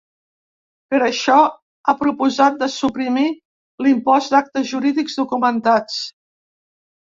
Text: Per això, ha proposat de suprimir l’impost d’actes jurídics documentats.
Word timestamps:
Per 0.93 0.99
això, 1.07 1.35
ha 1.85 1.95
proposat 1.99 2.57
de 2.63 2.71
suprimir 2.77 3.27
l’impost 3.87 4.37
d’actes 4.37 4.69
jurídics 4.75 5.23
documentats. 5.23 6.03